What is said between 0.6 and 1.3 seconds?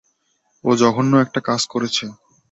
ও জঘন্য